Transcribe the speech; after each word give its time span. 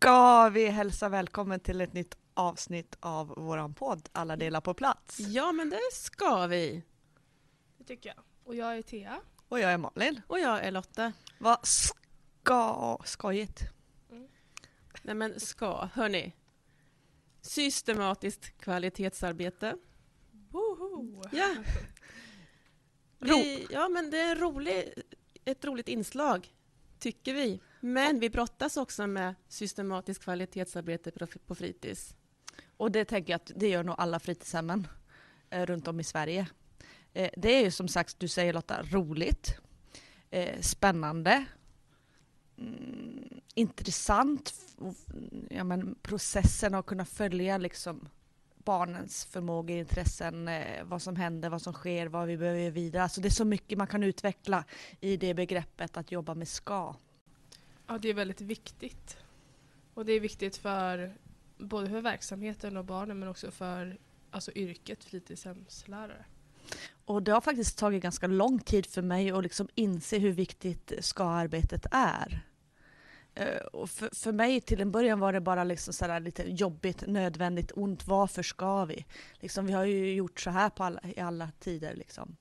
ska 0.00 0.48
vi 0.48 0.66
hälsa 0.66 1.08
välkommen 1.08 1.60
till 1.60 1.80
ett 1.80 1.92
nytt 1.92 2.18
avsnitt 2.34 2.96
av 3.00 3.28
våran 3.28 3.74
podd 3.74 4.08
Alla 4.12 4.36
delar 4.36 4.60
på 4.60 4.74
plats. 4.74 5.18
Ja, 5.20 5.52
men 5.52 5.70
det 5.70 5.80
ska 5.92 6.46
vi. 6.46 6.82
Det 7.78 7.84
tycker 7.84 8.08
jag. 8.08 8.18
Och 8.44 8.54
jag 8.54 8.76
är 8.76 8.82
Thea. 8.82 9.20
Och 9.48 9.60
jag 9.60 9.72
är 9.72 9.78
Malin. 9.78 10.20
Och 10.26 10.38
jag 10.38 10.64
är 10.64 10.70
Lotta. 10.70 11.12
Vad 11.38 11.66
ska... 11.66 12.98
skojigt. 13.04 13.62
Nej 15.02 15.14
men 15.14 15.40
ska, 15.40 15.88
hörni. 15.92 16.32
Systematiskt 17.40 18.58
kvalitetsarbete. 18.58 19.76
Woho! 20.50 21.22
Ja. 21.32 21.54
Vi, 23.18 23.66
ja, 23.70 23.88
men 23.88 24.10
det 24.10 24.20
är 24.20 24.30
en 24.30 24.38
rolig, 24.38 24.92
ett 25.44 25.64
roligt 25.64 25.88
inslag, 25.88 26.48
tycker 26.98 27.34
vi. 27.34 27.60
Men 27.80 28.20
vi 28.20 28.30
brottas 28.30 28.76
också 28.76 29.06
med 29.06 29.34
systematiskt 29.48 30.22
kvalitetsarbete 30.22 31.10
på- 31.46 31.54
fritids. 31.54 32.14
Och 32.76 32.92
det 32.92 33.04
tänker 33.04 33.32
jag 33.32 33.36
att 33.36 33.52
det 33.56 33.68
gör 33.68 33.82
nog 33.82 33.94
alla 33.98 34.20
fritidshemmen 34.20 34.86
eh, 35.50 35.66
runt 35.66 35.88
om 35.88 36.00
i 36.00 36.04
Sverige. 36.04 36.46
Eh, 37.12 37.30
det 37.36 37.54
är 37.54 37.64
ju 37.64 37.70
som 37.70 37.88
sagt, 37.88 38.18
du 38.18 38.28
säger 38.28 38.52
Lotta, 38.52 38.82
roligt, 38.82 39.58
eh, 40.30 40.60
spännande, 40.60 41.44
mm, 42.58 43.40
intressant, 43.54 44.54
ja, 45.50 45.64
men 45.64 45.94
processen 46.02 46.74
att 46.74 46.86
kunna 46.86 47.04
följa 47.04 47.58
liksom 47.58 48.08
barnens 48.64 49.24
förmågor, 49.24 49.76
intressen, 49.76 50.48
eh, 50.48 50.84
vad 50.84 51.02
som 51.02 51.16
händer, 51.16 51.48
vad 51.48 51.62
som 51.62 51.72
sker, 51.72 52.06
vad 52.06 52.26
vi 52.26 52.36
behöver 52.36 52.60
göra 52.60 52.70
vidare. 52.70 53.02
Alltså 53.02 53.20
det 53.20 53.28
är 53.28 53.30
så 53.30 53.44
mycket 53.44 53.78
man 53.78 53.86
kan 53.86 54.02
utveckla 54.02 54.64
i 55.00 55.16
det 55.16 55.34
begreppet 55.34 55.96
att 55.96 56.12
jobba 56.12 56.34
med 56.34 56.48
ska. 56.48 56.94
Ja, 57.90 57.98
det 57.98 58.08
är 58.08 58.14
väldigt 58.14 58.40
viktigt. 58.40 59.16
Och 59.94 60.04
det 60.04 60.12
är 60.12 60.20
viktigt 60.20 60.56
för 60.56 61.14
både 61.58 61.90
för 61.90 62.00
verksamheten 62.00 62.76
och 62.76 62.84
barnen 62.84 63.18
men 63.18 63.28
också 63.28 63.50
för 63.50 63.98
alltså, 64.30 64.52
yrket 64.54 65.04
fritidshemslärare. 65.04 66.24
Och 67.04 67.22
det 67.22 67.32
har 67.32 67.40
faktiskt 67.40 67.78
tagit 67.78 68.02
ganska 68.02 68.26
lång 68.26 68.58
tid 68.58 68.86
för 68.86 69.02
mig 69.02 69.30
att 69.30 69.42
liksom 69.42 69.68
inse 69.74 70.18
hur 70.18 70.32
viktigt 70.32 70.92
ska-arbetet 71.00 71.86
är. 71.90 72.40
Eh, 73.34 73.60
och 73.72 73.90
för, 73.90 74.10
för 74.12 74.32
mig 74.32 74.60
till 74.60 74.80
en 74.80 74.90
början 74.90 75.20
var 75.20 75.32
det 75.32 75.40
bara 75.40 75.64
liksom 75.64 75.94
sådär 75.94 76.20
lite 76.20 76.42
jobbigt, 76.50 77.06
nödvändigt, 77.06 77.72
ont. 77.74 78.06
Varför 78.06 78.42
ska 78.42 78.84
vi? 78.84 79.06
Liksom, 79.34 79.66
vi 79.66 79.72
har 79.72 79.84
ju 79.84 80.14
gjort 80.14 80.40
så 80.40 80.50
här 80.50 80.70
på 80.70 80.84
alla, 80.84 81.00
i 81.16 81.20
alla 81.20 81.50
tider. 81.60 81.94
Liksom. 81.94 82.36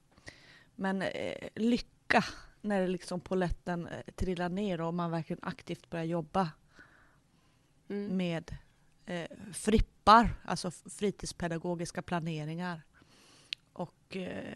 Men 0.75 1.01
eh, 1.01 1.47
lycka 1.55 2.23
när 2.61 2.81
det 2.81 2.87
liksom 2.87 3.19
poletten 3.19 3.87
eh, 3.87 4.01
trillar 4.15 4.49
ner 4.49 4.81
och 4.81 4.93
man 4.93 5.11
verkligen 5.11 5.43
aktivt 5.43 5.89
börjar 5.89 6.05
jobba 6.05 6.51
Mm. 7.91 8.17
med 8.17 8.55
eh, 9.05 9.27
frippar, 9.53 10.35
alltså 10.45 10.71
fritidspedagogiska 10.71 12.01
planeringar. 12.01 12.81
Och 13.73 14.15
eh, 14.15 14.53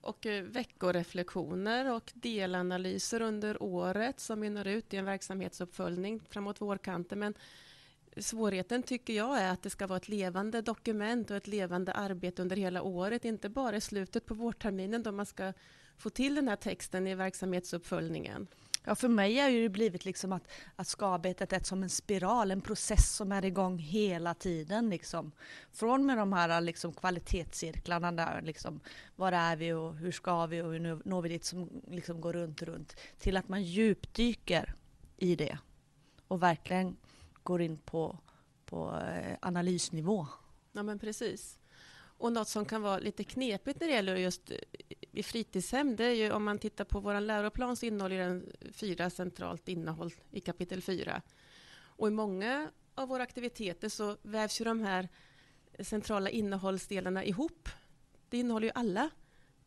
Och 0.00 0.26
eh, 0.26 0.44
veckoreflektioner 0.44 1.94
och 1.94 2.12
delanalyser 2.14 3.22
under 3.22 3.62
året 3.62 4.20
som 4.20 4.40
mynnar 4.40 4.64
ut 4.66 4.94
i 4.94 4.96
en 4.96 5.04
verksamhetsuppföljning 5.04 6.20
framåt 6.30 6.60
vårkanten. 6.60 7.18
Men 7.18 7.34
svårigheten 8.16 8.82
tycker 8.82 9.12
jag 9.12 9.38
är 9.40 9.52
att 9.52 9.62
det 9.62 9.70
ska 9.70 9.86
vara 9.86 9.96
ett 9.96 10.08
levande 10.08 10.62
dokument 10.62 11.30
och 11.30 11.36
ett 11.36 11.46
levande 11.46 11.92
arbete 11.92 12.42
under 12.42 12.56
hela 12.56 12.82
året, 12.82 13.24
inte 13.24 13.48
bara 13.48 13.76
i 13.76 13.80
slutet 13.80 14.26
på 14.26 14.34
vårterminen 14.34 15.02
då 15.02 15.12
man 15.12 15.26
ska 15.26 15.52
få 16.00 16.10
till 16.10 16.34
den 16.34 16.48
här 16.48 16.56
texten 16.56 17.06
i 17.06 17.14
verksamhetsuppföljningen. 17.14 18.46
Ja, 18.84 18.94
för 18.94 19.08
mig 19.08 19.38
har 19.38 19.50
det 19.50 19.68
blivit 19.68 20.04
liksom 20.04 20.32
att, 20.32 20.48
att 20.76 20.86
skabetet 20.86 21.52
är 21.52 21.60
som 21.60 21.82
en 21.82 21.90
spiral, 21.90 22.50
en 22.50 22.60
process 22.60 23.16
som 23.16 23.32
är 23.32 23.44
igång 23.44 23.78
hela 23.78 24.34
tiden. 24.34 24.90
Liksom. 24.90 25.32
Från 25.72 26.06
med 26.06 26.18
de 26.18 26.32
här 26.32 26.60
liksom, 26.60 26.92
kvalitetscirklarna 26.92 28.12
där, 28.12 28.42
liksom, 28.42 28.80
var 29.16 29.32
är 29.32 29.56
vi 29.56 29.72
och 29.72 29.96
hur 29.96 30.12
ska 30.12 30.46
vi 30.46 30.62
och 30.62 30.72
hur 30.72 31.02
når 31.04 31.22
vi 31.22 31.28
dit 31.28 31.44
som 31.44 31.82
liksom, 31.90 32.20
går 32.20 32.32
runt, 32.32 32.62
runt, 32.62 32.96
till 33.18 33.36
att 33.36 33.48
man 33.48 33.62
djupdyker 33.62 34.74
i 35.16 35.36
det 35.36 35.58
och 36.28 36.42
verkligen 36.42 36.96
går 37.42 37.62
in 37.62 37.78
på, 37.78 38.18
på 38.64 38.96
eh, 38.96 39.36
analysnivå. 39.40 40.26
Ja, 40.72 40.82
men 40.82 40.98
precis. 40.98 41.59
Och 42.20 42.32
något 42.32 42.48
som 42.48 42.64
kan 42.64 42.82
vara 42.82 42.98
lite 42.98 43.24
knepigt 43.24 43.80
när 43.80 43.88
det 43.88 43.94
gäller 43.94 44.16
just 44.16 44.50
eh, 44.50 44.56
i 45.12 45.22
fritidshem, 45.22 45.96
det 45.96 46.04
är 46.04 46.14
ju 46.14 46.32
om 46.32 46.44
man 46.44 46.58
tittar 46.58 46.84
på 46.84 47.00
vår 47.00 47.20
läroplan 47.20 47.76
så 47.76 47.86
innehåller 47.86 48.18
den 48.18 48.52
fyra 48.72 49.10
centralt 49.10 49.68
innehåll 49.68 50.12
i 50.30 50.40
kapitel 50.40 50.82
4. 50.82 51.22
Och 51.82 52.08
i 52.08 52.10
många 52.10 52.70
av 52.94 53.08
våra 53.08 53.22
aktiviteter 53.22 53.88
så 53.88 54.16
vävs 54.22 54.60
ju 54.60 54.64
de 54.64 54.80
här 54.80 55.08
centrala 55.78 56.30
innehållsdelarna 56.30 57.24
ihop. 57.24 57.68
Det 58.28 58.38
innehåller 58.38 58.66
ju 58.66 58.72
alla. 58.74 59.10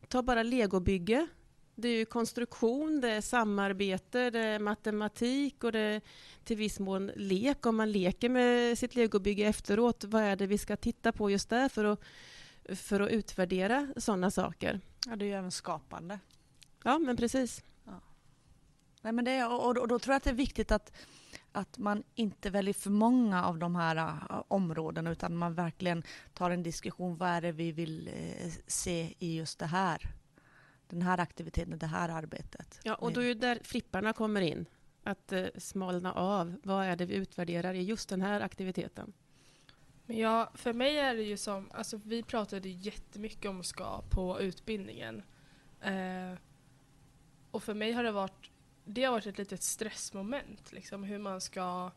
Ta 0.08 0.22
bara 0.22 0.42
legobygge. 0.42 1.26
Det 1.74 1.88
är 1.88 1.96
ju 1.96 2.04
konstruktion, 2.04 3.00
det 3.00 3.10
är 3.10 3.20
samarbete, 3.20 4.30
det 4.30 4.38
är 4.38 4.58
matematik 4.58 5.64
och 5.64 5.72
det 5.72 5.80
är 5.80 6.00
till 6.44 6.56
viss 6.56 6.80
mån 6.80 7.10
lek. 7.16 7.66
Om 7.66 7.76
man 7.76 7.92
leker 7.92 8.28
med 8.28 8.78
sitt 8.78 8.94
legobygge 8.94 9.46
efteråt, 9.46 10.04
vad 10.04 10.22
är 10.22 10.36
det 10.36 10.46
vi 10.46 10.58
ska 10.58 10.76
titta 10.76 11.12
på 11.12 11.30
just 11.30 11.48
där 11.48 11.68
för 11.68 11.84
att, 11.84 12.00
för 12.68 13.00
att 13.00 13.10
utvärdera 13.10 13.88
sådana 13.96 14.30
saker? 14.30 14.80
Ja, 15.06 15.16
det 15.16 15.24
är 15.24 15.26
ju 15.26 15.34
även 15.34 15.50
skapande. 15.50 16.18
Ja, 16.84 16.98
men 16.98 17.16
precis. 17.16 17.62
Nej, 19.02 19.12
men 19.12 19.24
det, 19.24 19.30
är- 19.30 19.52
och, 19.52 19.80
och 19.80 19.88
då 19.88 19.98
tror 19.98 20.12
jag 20.12 20.16
att 20.16 20.24
det 20.24 20.30
är 20.30 20.34
viktigt 20.34 20.72
att, 20.72 20.92
att 21.52 21.78
man 21.78 22.02
inte 22.14 22.50
väljer 22.50 22.74
för 22.74 22.90
många 22.90 23.44
av 23.44 23.58
de 23.58 23.76
här 23.76 23.96
uh, 23.96 24.42
områdena 24.48 25.10
utan 25.10 25.36
man 25.36 25.54
verkligen 25.54 26.02
tar 26.34 26.50
en 26.50 26.62
diskussion. 26.62 27.16
Vad 27.16 27.28
är 27.28 27.40
det 27.40 27.52
vi 27.52 27.72
vill 27.72 28.08
eh, 28.08 28.52
se 28.66 29.14
i 29.18 29.36
just 29.36 29.58
det 29.58 29.66
här? 29.66 30.10
Den 30.88 31.02
här 31.02 31.20
aktiviteten, 31.20 31.78
det 31.78 31.86
här 31.86 32.08
arbetet. 32.08 32.80
Ja, 32.84 32.94
och 32.94 33.12
då 33.12 33.20
är 33.20 33.24
ju 33.24 33.34
där 33.34 33.58
flipparna 33.62 34.12
kommer 34.12 34.40
in. 34.40 34.66
Att 35.02 35.32
eh, 35.32 35.46
smalna 35.58 36.12
av. 36.12 36.56
Vad 36.62 36.84
är 36.84 36.96
det 36.96 37.06
vi 37.06 37.14
utvärderar 37.14 37.74
i 37.74 37.82
just 37.82 38.08
den 38.08 38.20
här 38.20 38.40
aktiviteten? 38.40 39.12
Men 40.06 40.16
ja, 40.16 40.50
för 40.54 40.72
mig 40.72 40.98
är 40.98 41.14
det 41.14 41.22
ju 41.22 41.36
som, 41.36 41.70
alltså 41.74 42.00
vi 42.04 42.22
pratade 42.22 42.68
jättemycket 42.68 43.50
om 43.50 43.64
ska 43.64 44.02
på 44.10 44.40
utbildningen. 44.40 45.22
Eh, 45.80 46.38
och 47.50 47.62
för 47.62 47.74
mig 47.74 47.92
har 47.92 48.04
det 48.04 48.12
varit, 48.12 48.50
det 48.84 49.04
har 49.04 49.12
varit 49.12 49.26
ett 49.26 49.38
litet 49.38 49.62
stressmoment, 49.62 50.72
liksom 50.72 51.04
hur 51.04 51.18
man 51.18 51.40
ska 51.40 51.90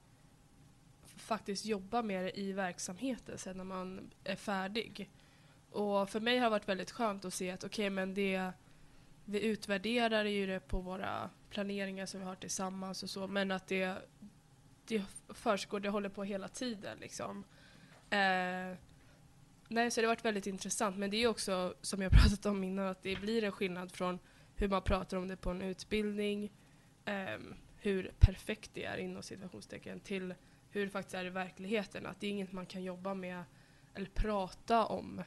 faktiskt 1.17 1.65
jobba 1.65 2.01
med 2.01 2.23
det 2.23 2.39
i 2.39 2.51
verksamheten 2.51 3.37
sen 3.37 3.57
när 3.57 3.63
man 3.63 4.11
är 4.23 4.35
färdig. 4.35 5.09
Och 5.71 6.09
för 6.09 6.19
mig 6.19 6.37
har 6.37 6.45
det 6.45 6.49
varit 6.49 6.69
väldigt 6.69 6.91
skönt 6.91 7.25
att 7.25 7.33
se 7.33 7.51
att 7.51 7.63
okej 7.63 7.89
men 7.89 8.13
det, 8.13 8.51
vi 9.25 9.45
utvärderar 9.45 10.25
ju 10.25 10.47
det 10.47 10.59
på 10.59 10.79
våra 10.79 11.29
planeringar 11.49 12.05
som 12.05 12.19
vi 12.19 12.25
har 12.25 12.35
tillsammans 12.35 13.03
och 13.03 13.09
så, 13.09 13.27
men 13.27 13.51
att 13.51 13.67
det, 13.67 13.95
det 14.85 15.03
försiggår, 15.29 15.79
det 15.79 15.89
håller 15.89 16.09
på 16.09 16.23
hela 16.23 16.47
tiden 16.47 16.97
liksom. 16.99 17.43
Eh, 18.09 18.77
nej, 19.67 19.91
så 19.91 20.01
det 20.01 20.07
har 20.07 20.15
varit 20.15 20.25
väldigt 20.25 20.47
intressant. 20.47 20.97
Men 20.97 21.09
det 21.09 21.23
är 21.23 21.27
också, 21.27 21.75
som 21.81 22.01
jag 22.01 22.11
pratat 22.23 22.45
om 22.45 22.63
innan, 22.63 22.87
att 22.87 23.03
det 23.03 23.15
blir 23.15 23.43
en 23.43 23.51
skillnad 23.51 23.91
från 23.91 24.19
hur 24.55 24.67
man 24.67 24.81
pratar 24.81 25.17
om 25.17 25.27
det 25.27 25.37
på 25.37 25.49
en 25.49 25.61
utbildning, 25.61 26.51
eh, 27.05 27.39
hur 27.77 28.11
perfekt 28.19 28.71
det 28.73 28.85
är 28.85 28.97
inom 28.97 29.23
situationstecken, 29.23 29.99
till 29.99 30.33
hur 30.69 30.85
det 30.85 30.91
faktiskt 30.91 31.15
är 31.15 31.25
i 31.25 31.29
verkligheten. 31.29 32.05
Att 32.05 32.19
det 32.19 32.27
är 32.27 32.31
inget 32.31 32.51
man 32.51 32.65
kan 32.65 32.83
jobba 32.83 33.13
med 33.13 33.43
eller 33.93 34.09
prata 34.13 34.85
om 34.85 35.23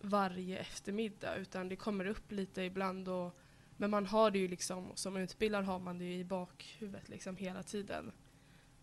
varje 0.00 0.58
eftermiddag, 0.58 1.36
utan 1.36 1.68
det 1.68 1.76
kommer 1.76 2.06
upp 2.06 2.32
lite 2.32 2.62
ibland. 2.62 3.08
Och, 3.08 3.38
men 3.76 3.90
man 3.90 4.06
har 4.06 4.30
det 4.30 4.38
ju 4.38 4.48
liksom, 4.48 4.92
som 4.94 5.16
utbildare 5.16 5.64
har 5.64 5.78
man 5.78 5.98
det 5.98 6.04
ju 6.04 6.14
i 6.14 6.24
bakhuvudet 6.24 7.08
liksom 7.08 7.36
hela 7.36 7.62
tiden. 7.62 8.12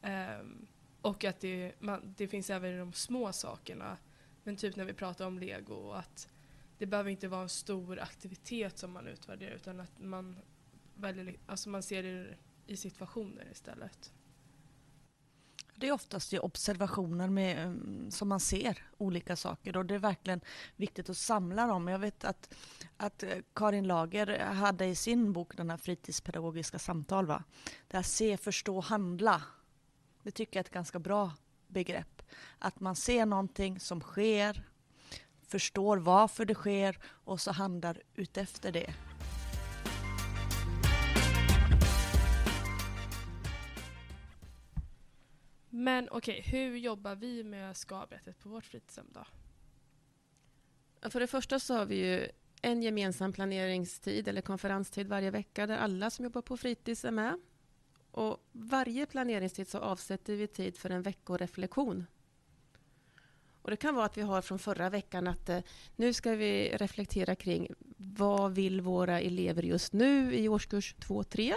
Ehm, 0.02 0.68
och 1.04 1.24
att 1.24 1.40
det, 1.40 1.72
man, 1.80 2.14
det 2.18 2.28
finns 2.28 2.50
även 2.50 2.74
i 2.74 2.78
de 2.78 2.94
små 2.94 3.34
sakerna. 3.34 3.98
Men 4.44 4.56
typ 4.56 4.76
när 4.76 4.86
vi 4.86 4.94
pratar 4.94 5.28
om 5.28 5.40
lego, 5.40 5.92
att 5.92 6.28
det 6.78 6.86
behöver 6.86 7.10
inte 7.10 7.28
vara 7.28 7.42
en 7.42 7.50
stor 7.50 8.00
aktivitet 8.00 8.78
som 8.78 8.92
man 8.92 9.08
utvärderar 9.08 9.52
utan 9.52 9.80
att 9.80 10.00
man, 10.00 10.40
väljer, 10.96 11.36
alltså 11.46 11.70
man 11.70 11.84
ser 11.84 12.04
det 12.04 12.38
i 12.68 12.78
situationer 12.78 13.48
istället. 13.52 14.14
Det 15.76 15.88
är 15.88 15.92
oftast 15.92 16.34
ju 16.34 16.40
observationer 16.40 17.28
med, 17.28 17.66
mm, 17.66 18.12
som 18.12 18.30
man 18.30 18.40
ser 18.40 18.84
olika 18.98 19.36
saker 19.36 19.78
och 19.78 19.86
det 19.86 19.96
är 19.96 20.00
verkligen 20.00 20.42
viktigt 20.76 21.10
att 21.10 21.18
samla 21.18 21.68
dem. 21.68 21.88
Jag 21.88 22.00
vet 22.00 22.24
att, 22.24 22.56
att 22.98 23.24
Karin 23.54 23.88
Lager 23.88 24.40
hade 24.40 24.86
i 24.86 24.96
sin 24.96 25.34
bok 25.34 25.58
den 25.58 25.70
här 25.70 25.78
fritidspedagogiska 25.78 26.80
samtal, 26.80 27.26
va? 27.26 27.44
det 27.88 27.98
här 27.98 28.04
se, 28.04 28.38
förstå, 28.38 28.80
handla. 28.80 29.42
Det 30.24 30.32
tycker 30.32 30.60
jag 30.60 30.64
är 30.64 30.68
ett 30.68 30.74
ganska 30.74 31.00
bra 31.00 31.32
begrepp. 31.68 32.22
Att 32.60 32.80
man 32.80 32.96
ser 32.96 33.26
någonting 33.26 33.80
som 33.80 34.02
sker, 34.02 34.64
förstår 35.48 35.98
varför 35.98 36.46
det 36.46 36.56
sker 36.56 36.98
och 37.06 37.42
så 37.42 37.52
handlar 37.52 38.02
utefter 38.16 38.72
det. 38.72 38.94
Men 45.70 46.10
okej, 46.12 46.42
hur 46.42 46.78
jobbar 46.78 47.16
vi 47.16 47.44
med 47.44 47.78
ska-arbetet 47.78 48.40
på 48.40 48.50
vårt 48.50 48.66
fritidshem 48.66 49.08
då? 49.12 49.26
För 51.10 51.20
det 51.20 51.28
första 51.28 51.60
så 51.60 51.74
har 51.74 51.86
vi 51.86 51.96
ju 51.96 52.28
en 52.62 52.84
gemensam 52.84 53.34
planeringstid 53.34 54.28
eller 54.28 54.42
konferenstid 54.42 55.08
varje 55.08 55.32
vecka 55.32 55.68
där 55.68 55.78
alla 55.78 56.10
som 56.10 56.26
jobbar 56.26 56.42
på 56.42 56.58
fritids 56.58 57.06
är 57.06 57.12
med. 57.12 57.40
Och 58.14 58.38
varje 58.52 59.06
planeringstid 59.06 59.68
så 59.68 59.78
avsätter 59.78 60.36
vi 60.36 60.48
tid 60.48 60.78
för 60.78 60.90
en 60.90 61.02
veckoreflektion. 61.02 62.06
Och 63.62 63.70
det 63.70 63.78
kan 63.78 63.96
vara 63.96 64.06
att 64.06 64.18
vi 64.18 64.22
har 64.22 64.42
från 64.42 64.60
förra 64.60 64.90
veckan 64.90 65.28
att 65.28 65.50
eh, 65.50 65.60
nu 65.96 66.14
ska 66.14 66.36
vi 66.36 66.78
reflektera 66.78 67.36
kring 67.36 67.68
vad 67.98 68.56
vill 68.56 68.82
våra 68.82 69.20
elever 69.20 69.64
just 69.64 69.94
nu 69.94 70.36
i 70.36 70.50
årskurs 70.50 70.96
2 71.00 71.24
3? 71.24 71.54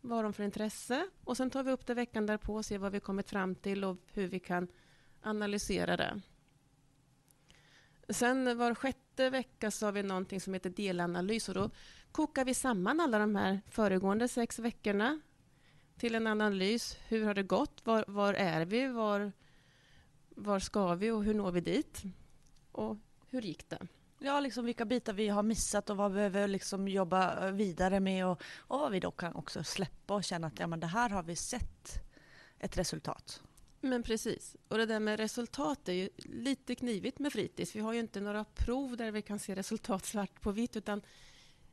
Vad 0.00 0.16
har 0.16 0.22
de 0.22 0.32
för 0.32 0.44
intresse? 0.44 1.06
Och 1.24 1.36
sen 1.36 1.50
tar 1.50 1.62
vi 1.62 1.70
upp 1.70 1.86
det 1.86 1.94
veckan 1.94 2.26
därpå 2.26 2.54
och 2.54 2.64
ser 2.64 2.78
vad 2.78 2.92
vi 2.92 3.00
kommit 3.00 3.30
fram 3.30 3.54
till 3.54 3.84
och 3.84 3.96
hur 4.12 4.26
vi 4.26 4.40
kan 4.40 4.68
analysera 5.22 5.96
det. 5.96 6.20
Sen 8.08 8.58
var 8.58 8.74
sjätte 8.74 9.30
vecka 9.30 9.70
så 9.70 9.86
har 9.86 9.92
vi 9.92 10.02
någonting 10.02 10.40
som 10.40 10.54
heter 10.54 10.70
delanalys 10.70 11.48
och 11.48 11.54
då 11.54 11.70
kokar 12.12 12.44
vi 12.44 12.54
samman 12.54 13.00
alla 13.00 13.18
de 13.18 13.36
här 13.36 13.60
föregående 13.68 14.28
sex 14.28 14.58
veckorna 14.58 15.20
till 16.00 16.14
en 16.14 16.26
analys. 16.26 16.96
Hur 17.08 17.24
har 17.24 17.34
det 17.34 17.42
gått? 17.42 17.86
Var, 17.86 18.04
var 18.08 18.34
är 18.34 18.64
vi? 18.64 18.86
Var, 18.86 19.32
var 20.28 20.58
ska 20.58 20.94
vi 20.94 21.10
och 21.10 21.24
hur 21.24 21.34
når 21.34 21.52
vi 21.52 21.60
dit? 21.60 22.02
Och 22.72 22.96
hur 23.28 23.42
gick 23.42 23.68
det? 23.68 23.86
Ja, 24.18 24.40
liksom 24.40 24.64
vilka 24.64 24.84
bitar 24.84 25.12
vi 25.12 25.28
har 25.28 25.42
missat 25.42 25.90
och 25.90 25.96
vad 25.96 26.10
vi 26.10 26.14
behöver 26.14 26.48
liksom 26.48 26.88
jobba 26.88 27.50
vidare 27.50 28.00
med 28.00 28.26
och, 28.26 28.42
och 28.56 28.80
vad 28.80 28.92
vi 28.92 29.00
då 29.00 29.10
kan 29.10 29.34
också 29.34 29.64
släppa 29.64 30.14
och 30.14 30.24
känna 30.24 30.46
att 30.46 30.58
ja, 30.58 30.66
men 30.66 30.80
det 30.80 30.86
här 30.86 31.10
har 31.10 31.22
vi 31.22 31.36
sett 31.36 32.02
ett 32.58 32.78
resultat. 32.78 33.42
Men 33.80 34.02
precis. 34.02 34.56
Och 34.68 34.78
det 34.78 34.86
där 34.86 35.00
med 35.00 35.20
resultat 35.20 35.88
är 35.88 35.92
ju 35.92 36.08
lite 36.16 36.74
knivigt 36.74 37.18
med 37.18 37.32
fritids. 37.32 37.76
Vi 37.76 37.80
har 37.80 37.92
ju 37.92 38.00
inte 38.00 38.20
några 38.20 38.44
prov 38.44 38.96
där 38.96 39.12
vi 39.12 39.22
kan 39.22 39.38
se 39.38 39.54
resultat 39.54 40.06
svart 40.06 40.40
på 40.40 40.52
vitt, 40.52 40.76
utan 40.76 41.02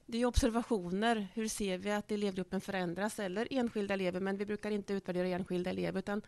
det 0.07 0.17
är 0.17 0.25
observationer. 0.25 1.27
Hur 1.33 1.47
ser 1.47 1.77
vi 1.77 1.91
att 1.91 2.11
elevgruppen 2.11 2.61
förändras? 2.61 3.19
Eller 3.19 3.47
enskilda 3.51 3.93
elever, 3.93 4.19
men 4.19 4.37
vi 4.37 4.45
brukar 4.45 4.71
inte 4.71 4.93
utvärdera 4.93 5.27
enskilda 5.27 5.69
elever, 5.69 5.99
utan 5.99 6.21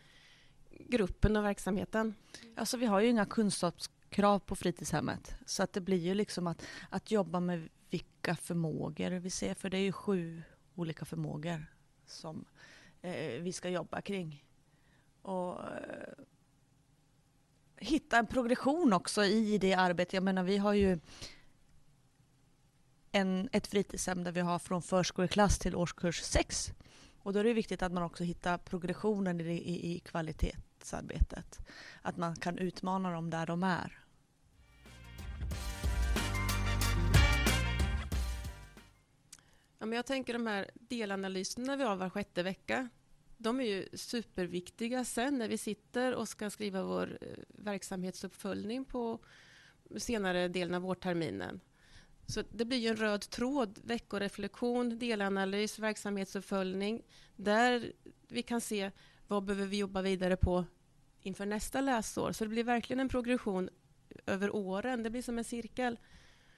gruppen 0.70 1.36
och 1.36 1.46
verksamheten. 1.46 2.16
Alltså 2.56 2.78
vi 2.78 2.86
har 2.86 3.00
ju 3.00 3.08
inga 3.08 3.26
kunskapskrav 3.26 4.40
på 4.40 4.56
fritidshemmet, 4.56 5.36
så 5.46 5.64
att 5.64 5.74
det 5.74 5.82
blir 5.82 5.98
ju 5.98 6.14
liksom 6.14 6.48
att, 6.48 6.66
att 6.90 7.12
jobba 7.12 7.40
med 7.40 7.70
vilka 7.90 8.36
förmågor 8.36 9.12
vi 9.12 9.30
ser, 9.30 9.54
för 9.54 9.70
det 9.70 9.78
är 9.78 9.82
ju 9.82 9.92
sju 9.92 10.42
olika 10.76 11.06
förmågor 11.06 11.66
som 12.06 12.46
eh, 13.02 13.42
vi 13.42 13.54
ska 13.54 13.70
jobba 13.70 14.02
kring 14.02 14.46
och 15.22 15.64
eh, 15.64 16.14
hitta 17.76 18.18
en 18.18 18.28
progression 18.28 18.94
också 18.94 19.24
i 19.24 19.58
det 19.58 19.74
arbetet. 19.74 20.14
Jag 20.14 20.24
menar, 20.24 20.44
vi 20.44 20.58
har 20.58 20.74
ju 20.74 21.00
en, 23.12 23.50
ett 23.52 23.68
fritidshem 23.68 24.24
där 24.24 24.32
vi 24.32 24.40
har 24.40 24.60
från 24.60 24.82
förskoleklass 24.82 25.60
till 25.60 25.76
årskurs 25.76 26.22
6. 26.22 26.74
Och 27.18 27.34
då 27.34 27.40
är 27.40 27.44
det 27.44 27.54
viktigt 27.54 27.82
att 27.82 27.92
man 27.92 28.04
också 28.04 28.24
hittar 28.24 28.58
progressionen 28.58 29.42
i, 29.42 29.44
i, 29.44 29.96
i 29.96 30.00
kvalitetsarbetet. 30.00 31.60
Att 32.02 32.18
man 32.18 32.36
kan 32.36 32.58
utmana 32.58 33.12
dem 33.12 33.30
där 33.30 33.46
de 33.46 33.64
är. 33.64 34.00
Ja, 39.80 39.86
men 39.86 39.92
jag 39.92 40.06
tänker 40.06 40.34
de 40.34 40.48
här 40.48 40.70
delanalyserna 40.74 41.76
vi 41.76 41.84
har 41.84 41.96
var 41.96 42.10
sjätte 42.10 42.44
vecka 42.44 42.90
de 43.42 43.60
är 43.60 43.64
ju 43.64 43.88
superviktiga 43.94 45.06
sen 45.06 45.38
när 45.38 45.48
vi 45.48 45.58
sitter 45.58 46.16
och 46.16 46.28
ska 46.28 46.50
skriva 46.50 46.84
vår 46.84 47.18
eh, 47.22 47.28
verksamhetsuppföljning 47.48 48.86
på 48.86 49.20
senare 49.98 50.48
delen 50.48 50.76
av 50.76 50.82
vårterminen. 50.82 51.60
Så 52.30 52.44
det 52.52 52.66
blir 52.66 52.78
ju 52.78 52.88
en 52.88 52.96
röd 52.96 53.30
tråd, 53.30 53.80
veckoreflektion, 53.84 55.00
delanalys, 55.00 55.80
verksamhetsuppföljning, 55.80 57.02
där 57.36 57.94
vi 58.28 58.42
kan 58.42 58.62
se 58.62 58.92
vad 59.28 59.44
behöver 59.44 59.68
vi 59.68 59.78
jobba 59.78 60.02
vidare 60.02 60.38
på 60.38 60.66
inför 61.22 61.46
nästa 61.46 61.82
läsår. 61.82 62.32
Så 62.32 62.44
det 62.44 62.50
blir 62.50 62.64
verkligen 62.64 63.00
en 63.00 63.10
progression 63.10 63.70
över 64.26 64.56
åren. 64.56 65.04
Det 65.04 65.10
blir 65.10 65.22
som 65.22 65.38
en 65.38 65.44
cirkel. 65.44 66.00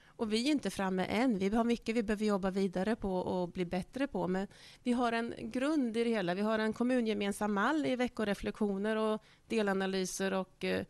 Och 0.06 0.33
vi 0.33 0.47
är 0.47 0.51
inte 0.51 0.69
framme 0.69 1.06
än. 1.06 1.38
Vi 1.38 1.50
har 1.50 1.63
mycket 1.63 1.95
vi 1.95 2.03
behöver 2.03 2.25
jobba 2.25 2.51
vidare 2.51 2.95
på 2.95 3.15
och 3.15 3.50
bli 3.50 3.65
bättre 3.65 4.07
på. 4.07 4.27
Men 4.27 4.47
vi 4.83 4.91
har 4.91 5.12
en 5.12 5.33
grund 5.38 5.97
i 5.97 6.03
det 6.03 6.09
hela. 6.09 6.33
Vi 6.33 6.41
har 6.41 6.59
en 6.59 6.73
kommungemensam 6.73 7.53
mall 7.53 7.85
i 7.85 7.95
veckoreflektioner 7.95 8.95
och 8.95 9.23
delanalyser 9.47 10.33
och 10.33 10.63
eh, 10.63 10.85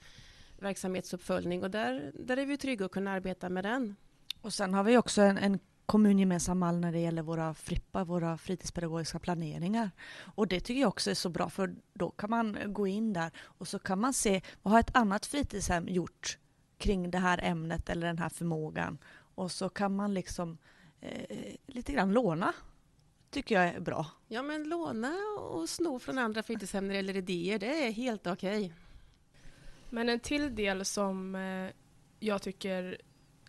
verksamhetsuppföljning. 0.60 1.64
Och 1.64 1.72
där, 1.72 2.12
där 2.20 2.38
är 2.38 2.46
vi 2.46 2.58
trygga 2.58 2.86
att 2.86 2.92
kunna 2.92 3.12
arbeta 3.12 3.50
med 3.50 3.64
den. 3.64 3.96
Och 4.42 4.54
sen 4.54 4.74
har 4.74 4.84
vi 4.84 4.98
också 4.98 5.22
en, 5.22 5.38
en 5.38 5.60
kommungemensam 5.86 6.60
mall 6.60 6.80
när 6.80 6.92
det 6.92 7.00
gäller 7.00 7.22
våra 7.22 7.54
FRIPPA, 7.54 8.04
våra 8.04 8.38
fritidspedagogiska 8.38 9.20
planeringar. 9.20 9.92
Och 10.36 10.48
det 10.48 10.60
tycker 10.60 10.82
jag 10.82 10.88
också 10.88 11.12
är 11.12 11.16
så 11.16 11.30
bra, 11.30 11.50
för 11.50 11.76
då 11.94 12.10
kan 12.10 12.30
man 12.30 12.58
gå 12.74 12.88
in 12.88 13.14
där 13.14 13.32
och 13.40 13.68
så 13.68 13.80
kan 13.80 14.00
man 14.00 14.14
se 14.14 14.42
vad 14.62 14.72
har 14.72 14.80
ett 14.80 14.96
annat 14.96 15.26
fritidshem 15.26 15.88
gjort 15.88 16.38
kring 16.78 17.12
det 17.12 17.18
här 17.18 17.40
ämnet 17.44 17.90
eller 17.90 18.08
den 18.08 18.18
här 18.18 18.30
förmågan. 18.30 18.98
Och 19.36 19.52
så 19.52 19.70
kan 19.70 19.96
man 19.96 20.14
liksom 20.14 20.58
eh, 21.02 21.56
lite 21.68 21.94
grann 21.94 22.14
låna. 22.14 22.54
tycker 23.30 23.56
jag 23.56 23.76
är 23.76 23.80
bra. 23.80 24.06
Ja, 24.28 24.42
men 24.42 24.64
låna 24.64 25.14
och 25.40 25.70
sno 25.70 26.00
från 26.00 26.18
andra 26.18 26.44
fritidshem 26.44 26.88
när 26.88 26.94
det 26.94 26.98
gäller 26.98 27.18
idéer, 27.18 27.60
det 27.60 27.88
är 27.88 27.92
helt 27.92 28.28
okej. 28.28 28.66
Okay. 28.66 28.72
Men 29.90 30.10
en 30.10 30.20
till 30.20 30.56
del 30.56 30.86
som 30.86 31.36
eh, 31.36 31.72
jag 32.20 32.42
tycker, 32.42 32.98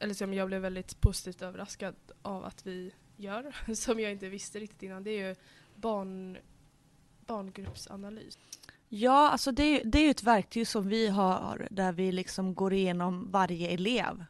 eller 0.02 0.14
som 0.14 0.34
jag 0.34 0.48
blev 0.48 0.62
väldigt 0.62 1.00
positivt 1.00 1.42
överraskad 1.42 1.94
av 2.22 2.44
att 2.44 2.66
vi 2.66 2.92
gör, 3.16 3.54
som 3.74 4.00
jag 4.00 4.12
inte 4.12 4.28
visste 4.28 4.58
riktigt 4.58 4.82
innan, 4.82 5.04
det 5.04 5.10
är 5.10 5.28
ju 5.28 5.34
barn, 5.74 6.38
barngruppsanalys. 7.26 8.38
Ja, 8.88 9.30
alltså 9.30 9.52
det, 9.52 9.82
det 9.84 9.98
är 9.98 10.02
ju 10.02 10.10
ett 10.10 10.22
verktyg 10.22 10.68
som 10.68 10.88
vi 10.88 11.08
har 11.08 11.68
där 11.70 11.92
vi 11.92 12.12
liksom 12.12 12.54
går 12.54 12.72
igenom 12.72 13.30
varje 13.30 13.68
elev. 13.68 14.24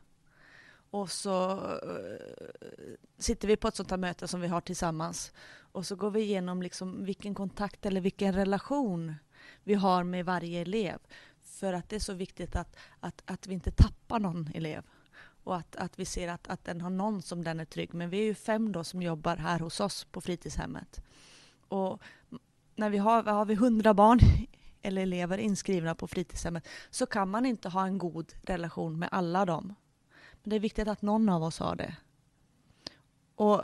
Och 0.91 1.11
så 1.11 1.53
eh, 1.53 2.97
sitter 3.19 3.49
vi 3.49 3.57
på 3.57 3.69
ett 3.69 3.77
sånt 3.77 3.91
här 3.91 3.99
möte 3.99 4.29
som 4.29 4.41
vi 4.41 4.49
har 4.49 4.61
tillsammans 4.61 5.33
och 5.73 5.87
så 5.87 5.97
går 5.97 6.11
vi 6.11 6.21
igenom 6.21 6.63
liksom 6.63 7.05
vilken 7.05 7.35
kontakt 7.35 7.87
eller 7.87 8.01
vilken 8.01 8.35
relation 8.35 9.15
vi 9.65 9.75
har 9.75 10.05
med 10.05 10.25
varje 10.25 10.61
elev. 10.61 10.99
För 11.41 11.73
att 11.73 11.89
det 11.89 11.97
är 11.97 12.01
så 12.01 12.13
viktigt 12.15 12.57
att, 12.57 12.77
att, 13.01 13.23
att 13.27 13.47
vi 13.47 13.55
inte 13.55 13.71
tappar 13.71 14.19
någon 14.19 14.51
elev 14.55 14.83
och 15.45 15.57
att, 15.57 15.77
att 15.77 15.99
vi 15.99 16.05
ser 16.05 16.29
att, 16.29 16.49
att 16.49 16.65
den 16.65 16.81
har 16.81 16.91
någon 16.91 17.23
som 17.23 17.45
den 17.45 17.61
är 17.61 17.65
trygg 17.65 17.95
Men 17.95 18.11
Vi 18.11 18.19
är 18.19 18.25
ju 18.25 18.35
fem 18.35 18.73
då 18.73 18.85
som 18.85 19.03
jobbar 19.03 19.37
här 19.37 19.59
hos 19.59 19.81
oss 19.81 20.05
på 20.05 20.21
fritidshemmet. 20.21 21.03
Och 21.69 22.03
när 22.77 22.91
vi 22.91 22.99
har, 22.99 23.23
har 23.23 23.45
vi 23.45 23.55
100 23.55 23.95
barn 23.95 24.19
eller 24.83 25.03
elever 25.03 25.39
inskrivna 25.39 25.95
på 25.95 26.09
fritidshemmet 26.09 26.69
så 26.91 27.07
kan 27.07 27.31
man 27.31 27.47
inte 27.47 27.69
ha 27.69 27.87
en 27.87 27.99
god 27.99 28.33
relation 28.43 28.99
med 28.99 29.09
alla 29.13 29.45
dem. 29.45 29.75
Men 30.43 30.51
det 30.51 30.57
är 30.57 30.61
viktigt 30.61 30.89
att 30.89 31.03
någon 31.03 31.29
av 31.29 31.43
oss 31.43 31.59
har 31.59 31.77
det. 31.77 31.97
Och 33.35 33.63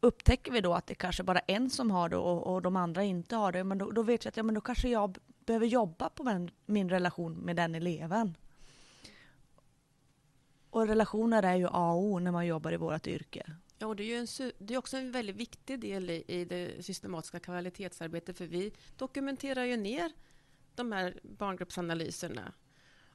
upptäcker 0.00 0.52
vi 0.52 0.60
då 0.60 0.74
att 0.74 0.86
det 0.86 0.94
kanske 0.94 1.22
bara 1.22 1.38
är 1.38 1.54
en 1.54 1.70
som 1.70 1.90
har 1.90 2.08
det 2.08 2.16
och, 2.16 2.54
och 2.54 2.62
de 2.62 2.76
andra 2.76 3.02
inte 3.02 3.36
har 3.36 3.52
det, 3.52 3.64
men 3.64 3.78
då, 3.78 3.90
då, 3.90 4.02
vet 4.02 4.24
jag 4.24 4.30
att 4.30 4.36
ja, 4.36 4.42
men 4.42 4.54
då 4.54 4.60
kanske 4.60 4.88
jag 4.88 5.18
behöver 5.46 5.66
jobba 5.66 6.08
på 6.08 6.24
min, 6.24 6.50
min 6.66 6.88
relation 6.88 7.34
med 7.34 7.56
den 7.56 7.74
eleven. 7.74 8.36
Och 10.72 10.86
relationer 10.86 11.42
är 11.42 11.56
ju 11.56 11.66
A 11.66 11.92
och 11.92 12.02
O 12.02 12.18
när 12.18 12.30
man 12.32 12.46
jobbar 12.46 12.72
i 12.72 12.76
vårt 12.76 13.06
yrke. 13.06 13.52
Ja, 13.78 13.86
och 13.86 13.96
det 13.96 14.02
är 14.02 14.06
ju 14.06 14.16
en, 14.16 14.52
det 14.58 14.74
är 14.74 14.78
också 14.78 14.96
en 14.96 15.12
väldigt 15.12 15.36
viktig 15.36 15.80
del 15.80 16.10
i, 16.10 16.24
i 16.26 16.44
det 16.44 16.84
systematiska 16.84 17.40
kvalitetsarbetet, 17.40 18.38
för 18.38 18.46
vi 18.46 18.72
dokumenterar 18.96 19.64
ju 19.64 19.76
ner 19.76 20.12
de 20.74 20.92
här 20.92 21.20
barngruppsanalyserna. 21.22 22.52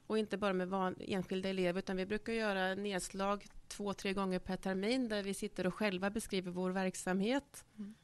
Och 0.06 0.18
inte 0.18 0.36
bara 0.36 0.52
med 0.52 0.68
van, 0.68 0.96
enskilda 1.00 1.48
elever, 1.48 1.78
utan 1.78 1.96
vi 1.96 2.06
brukar 2.06 2.32
göra 2.32 2.74
nedslag 2.74 3.46
två, 3.68 3.94
tre 3.94 4.12
gånger 4.12 4.38
per 4.38 4.56
termin, 4.56 5.08
där 5.08 5.22
vi 5.22 5.34
sitter 5.34 5.66
och 5.66 5.74
själva 5.74 6.10
beskriver 6.10 6.50
vår 6.50 6.70
verksamhet. 6.70 7.64
Mm. 7.78 7.94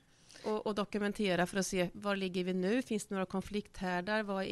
Och, 0.44 0.66
och 0.66 0.74
dokumentera 0.74 1.46
för 1.46 1.58
att 1.58 1.66
se 1.66 1.90
var 1.94 2.16
ligger 2.16 2.44
vi 2.44 2.54
nu? 2.54 2.82
Finns 2.82 3.06
det 3.06 3.14
några 3.14 3.26
konflikthärdar? 3.26 4.22
Vad, 4.22 4.46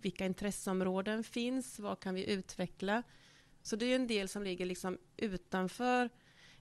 vilka 0.00 0.26
intresseområden 0.26 1.24
finns? 1.24 1.78
Vad 1.78 2.00
kan 2.00 2.14
vi 2.14 2.30
utveckla? 2.30 3.02
Så 3.68 3.76
det 3.76 3.86
är 3.86 3.96
en 3.96 4.06
del 4.06 4.28
som 4.28 4.42
ligger 4.42 4.66
liksom 4.66 4.98
utanför 5.16 6.10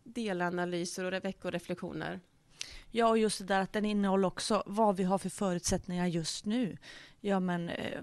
delanalyser 0.03 1.05
och 1.05 1.25
veckoreflektioner. 1.25 2.19
Ja, 2.91 3.09
och 3.09 3.17
just 3.17 3.39
det 3.39 3.45
där 3.45 3.59
att 3.59 3.73
den 3.73 3.85
innehåller 3.85 4.27
också 4.27 4.63
vad 4.65 4.97
vi 4.97 5.03
har 5.03 5.17
för 5.17 5.29
förutsättningar 5.29 6.07
just 6.07 6.45
nu. 6.45 6.77
Ja, 7.19 7.39
men 7.39 7.69
eh, 7.69 8.01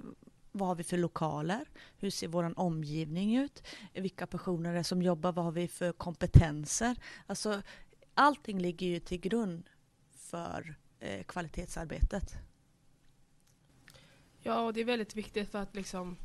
vad 0.53 0.69
har 0.69 0.75
vi 0.75 0.85
för 0.85 0.99
lokaler? 0.99 1.69
Hur 1.97 2.11
ser 2.11 2.29
vår 2.29 2.59
omgivning 2.59 3.37
ut? 3.37 3.63
Vilka 3.93 4.27
personer 4.27 4.71
är 4.71 4.75
det 4.75 4.85
som 4.85 5.03
jobbar? 5.03 5.33
Vad 5.33 5.45
har 5.45 5.53
vi 5.53 5.69
för 5.69 5.93
kompetenser? 5.93 6.97
Alltså, 7.27 7.63
allting 8.15 8.59
ligger 8.59 8.87
ju 8.87 9.01
till 9.01 9.21
grund 9.21 9.71
för 10.11 10.75
eh, 10.99 11.23
kvalitetsarbetet. 11.25 12.35
Ja, 14.43 14.61
och 14.61 14.73
det 14.73 14.81
är 14.81 14.85
väldigt 14.85 15.17
viktigt 15.17 15.51
för 15.51 15.59
att 15.59 15.75
liksom 15.75 16.17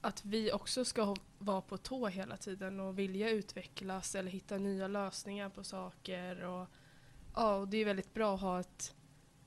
att 0.00 0.24
vi 0.24 0.52
också 0.52 0.84
ska 0.84 1.16
vara 1.38 1.60
på 1.60 1.76
tå 1.76 2.06
hela 2.06 2.36
tiden 2.36 2.80
och 2.80 2.98
vilja 2.98 3.30
utvecklas 3.30 4.14
eller 4.14 4.30
hitta 4.30 4.58
nya 4.58 4.88
lösningar 4.88 5.48
på 5.48 5.64
saker. 5.64 6.44
Och, 6.44 6.68
ja, 7.34 7.56
och 7.56 7.68
det 7.68 7.76
är 7.76 7.84
väldigt 7.84 8.14
bra 8.14 8.34
att 8.34 8.40
ha 8.40 8.60
ett, 8.60 8.94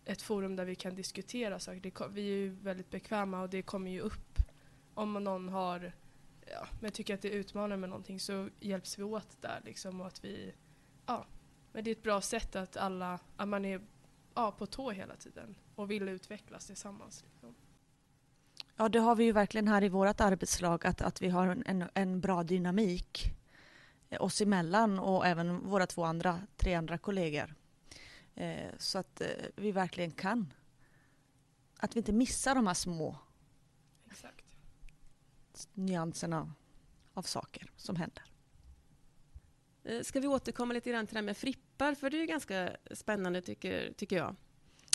ett 0.05 0.22
forum 0.22 0.55
där 0.55 0.65
vi 0.65 0.75
kan 0.75 0.95
diskutera 0.95 1.60
saker. 1.60 1.79
Det, 1.79 2.07
vi 2.10 2.22
är 2.22 2.36
ju 2.36 2.50
väldigt 2.50 2.89
bekväma 2.89 3.41
och 3.41 3.50
det 3.50 3.62
kommer 3.62 3.91
ju 3.91 4.00
upp 4.00 4.39
om 4.93 5.13
någon 5.13 5.50
har, 5.50 5.93
ja, 6.51 6.67
men 6.81 6.91
tycker 6.91 7.13
att 7.13 7.22
det 7.22 7.33
är 7.33 7.38
utmanande 7.38 7.77
med 7.77 7.89
någonting 7.89 8.19
så 8.19 8.50
hjälps 8.60 9.00
vi 9.00 9.03
åt 9.03 9.41
där 9.41 9.62
liksom 9.65 10.01
och 10.01 10.07
att 10.07 10.24
vi, 10.24 10.53
ja, 11.05 11.25
men 11.72 11.83
det 11.83 11.89
är 11.89 11.95
ett 11.95 12.03
bra 12.03 12.22
sätt 12.22 12.55
att 12.55 12.77
alla, 12.77 13.19
att 13.38 13.48
man 13.48 13.65
är 13.65 13.81
ja, 14.33 14.51
på 14.51 14.65
tå 14.65 14.91
hela 14.91 15.15
tiden 15.15 15.55
och 15.75 15.91
vill 15.91 16.10
utvecklas 16.10 16.67
tillsammans. 16.67 17.24
Liksom. 17.24 17.55
Ja, 18.75 18.89
det 18.89 19.00
har 19.00 19.15
vi 19.15 19.24
ju 19.24 19.32
verkligen 19.32 19.68
här 19.68 19.84
i 19.84 19.89
vårt 19.89 20.22
arbetslag, 20.22 20.86
att, 20.86 21.01
att 21.01 21.22
vi 21.22 21.30
har 21.30 21.48
en- 21.65 21.89
en, 21.94 22.22
bra 22.22 22.44
dynamik 22.44 23.25
eh, 24.10 24.22
oss 24.22 24.42
emellan 24.42 25.00
och 25.00 25.25
även 25.27 25.60
våra 25.70 25.88
två 25.88 26.03
andra, 26.03 26.42
tre 26.58 26.74
andra 26.74 26.98
kollegor. 26.98 27.56
Eh, 28.36 28.70
så 28.77 29.00
att 29.00 29.22
eh, 29.22 29.27
vi 29.56 29.72
verkligen 29.72 30.12
kan. 30.12 30.53
Att 31.77 31.96
vi 31.96 32.00
inte 32.00 32.12
missar 32.13 32.56
de 32.56 32.68
här 32.68 32.74
små 32.74 33.18
Exakt. 34.12 34.46
nyanserna 35.74 36.53
av 37.13 37.22
saker 37.22 37.72
som 37.77 37.96
händer. 37.96 38.24
Eh, 39.84 40.01
Ska 40.01 40.20
vi 40.20 40.27
återkomma 40.27 40.74
lite 40.74 40.89
grann 40.89 41.08
till 41.08 41.13
det 41.13 41.20
här 41.20 41.25
med 41.25 41.38
frippar? 41.38 41.96
För 41.96 42.10
det 42.10 42.22
är 42.22 42.25
ganska 42.25 42.77
spännande 42.92 43.42
tycker, 43.42 43.94
tycker 43.98 44.15
jag. 44.18 44.36